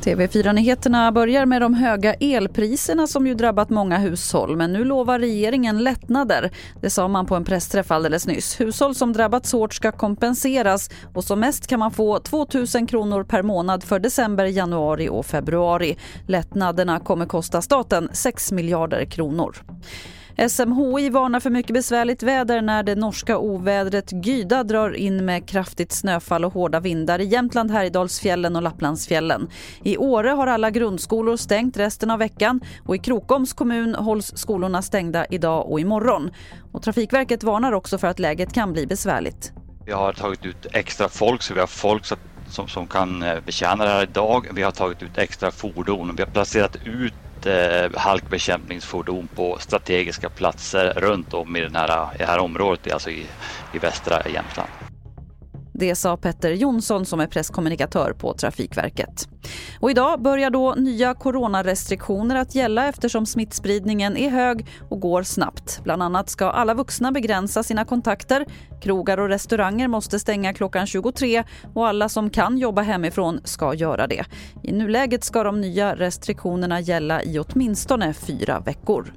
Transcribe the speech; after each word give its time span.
TV4-nyheterna 0.00 1.12
börjar 1.12 1.46
med 1.46 1.62
de 1.62 1.74
höga 1.74 2.14
elpriserna 2.14 3.06
som 3.06 3.26
ju 3.26 3.34
drabbat 3.34 3.70
många 3.70 3.98
hushåll. 3.98 4.56
Men 4.56 4.72
nu 4.72 4.84
lovar 4.84 5.18
regeringen 5.18 5.78
lättnader. 5.78 6.50
Det 6.80 6.90
sa 6.90 7.08
man 7.08 7.26
på 7.26 7.36
en 7.36 7.44
pressträff 7.44 7.90
alldeles 7.90 8.26
nyss. 8.26 8.60
Hushåll 8.60 8.94
som 8.94 9.12
drabbats 9.12 9.52
hårt 9.52 9.74
ska 9.74 9.92
kompenseras 9.92 10.90
och 11.14 11.24
som 11.24 11.40
mest 11.40 11.66
kan 11.66 11.78
man 11.78 11.90
få 11.90 12.18
2 12.18 12.46
000 12.74 12.88
kronor 12.88 13.24
per 13.24 13.42
månad 13.42 13.84
för 13.84 13.98
december, 13.98 14.44
januari 14.44 15.08
och 15.08 15.26
februari. 15.26 15.96
Lättnaderna 16.26 17.00
kommer 17.00 17.26
kosta 17.26 17.62
staten 17.62 18.08
6 18.12 18.52
miljarder 18.52 19.04
kronor. 19.04 19.56
SMHI 20.48 21.10
varnar 21.10 21.40
för 21.40 21.50
mycket 21.50 21.74
besvärligt 21.74 22.22
väder 22.22 22.62
när 22.62 22.82
det 22.82 22.94
norska 22.94 23.38
ovädret 23.38 24.26
Gyda 24.26 24.64
drar 24.64 24.96
in 24.96 25.24
med 25.24 25.48
kraftigt 25.48 25.92
snöfall 25.92 26.44
och 26.44 26.52
hårda 26.52 26.80
vindar 26.80 27.18
i 27.18 27.24
Jämtland, 27.24 27.70
Härjedalsfjällen 27.70 28.56
och 28.56 28.62
Lapplandsfjällen. 28.62 29.48
I 29.84 29.96
Åre 29.96 30.28
har 30.28 30.46
alla 30.46 30.70
grundskolor 30.70 31.36
stängt 31.36 31.76
resten 31.76 32.10
av 32.10 32.18
veckan 32.18 32.60
och 32.86 32.96
i 32.96 32.98
Krokoms 32.98 33.52
kommun 33.52 33.94
hålls 33.94 34.32
skolorna 34.36 34.82
stängda 34.82 35.26
idag 35.30 35.70
och 35.70 35.80
imorgon. 35.80 36.30
Och 36.72 36.82
Trafikverket 36.82 37.42
varnar 37.42 37.72
också 37.72 37.98
för 37.98 38.08
att 38.08 38.18
läget 38.18 38.52
kan 38.52 38.72
bli 38.72 38.86
besvärligt. 38.86 39.52
Vi 39.86 39.92
har 39.92 40.12
tagit 40.12 40.46
ut 40.46 40.66
extra 40.72 41.08
folk 41.08 41.42
så 41.42 41.54
vi 41.54 41.60
har 41.60 41.66
folk 41.66 42.04
som, 42.48 42.68
som 42.68 42.86
kan 42.86 43.22
eh, 43.22 43.40
betjäna 43.46 43.84
det 43.84 43.90
här 43.90 44.02
idag. 44.02 44.46
Vi 44.54 44.62
har 44.62 44.70
tagit 44.70 45.02
ut 45.02 45.18
extra 45.18 45.50
fordon 45.50 46.10
och 46.10 46.18
vi 46.18 46.22
har 46.22 46.30
placerat 46.30 46.76
ut 46.84 47.14
eh, 47.46 47.90
halkbekämpningsfordon 47.94 49.28
på 49.34 49.58
strategiska 49.60 50.28
platser 50.28 50.92
runt 50.96 51.34
om 51.34 51.56
i, 51.56 51.60
den 51.60 51.76
här, 51.76 52.14
i 52.14 52.18
det 52.18 52.26
här 52.26 52.38
området, 52.38 52.92
alltså 52.92 53.10
i, 53.10 53.26
i 53.74 53.78
västra 53.78 54.28
Jämtland. 54.28 54.89
Det 55.80 55.94
sa 55.94 56.16
Petter 56.16 56.50
Jonsson 56.50 57.06
som 57.06 57.20
är 57.20 57.26
presskommunikatör 57.26 58.12
på 58.12 58.34
Trafikverket. 58.34 59.28
Och 59.80 59.90
idag 59.90 60.22
börjar 60.22 60.50
då 60.50 60.74
nya 60.74 61.14
coronarestriktioner 61.14 62.36
att 62.36 62.54
gälla 62.54 62.88
eftersom 62.88 63.26
smittspridningen 63.26 64.16
är 64.16 64.30
hög 64.30 64.66
och 64.90 65.00
går 65.00 65.22
snabbt. 65.22 65.80
Bland 65.84 66.02
annat 66.02 66.30
ska 66.30 66.50
alla 66.50 66.74
vuxna 66.74 67.12
begränsa 67.12 67.62
sina 67.62 67.84
kontakter. 67.84 68.46
Krogar 68.82 69.18
och 69.18 69.28
restauranger 69.28 69.88
måste 69.88 70.18
stänga 70.18 70.54
klockan 70.54 70.86
23 70.86 71.44
och 71.74 71.88
alla 71.88 72.08
som 72.08 72.30
kan 72.30 72.58
jobba 72.58 72.82
hemifrån 72.82 73.40
ska 73.44 73.74
göra 73.74 74.06
det. 74.06 74.24
I 74.62 74.72
nuläget 74.72 75.24
ska 75.24 75.42
de 75.42 75.60
nya 75.60 75.94
restriktionerna 75.94 76.80
gälla 76.80 77.22
i 77.22 77.38
åtminstone 77.38 78.14
fyra 78.14 78.60
veckor. 78.60 79.12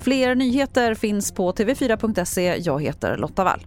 Fler 0.00 0.34
nyheter 0.34 0.94
finns 0.94 1.32
på 1.32 1.52
tv4.se. 1.52 2.56
Jag 2.58 2.82
heter 2.82 3.16
Lotta 3.16 3.44
Wall. 3.44 3.66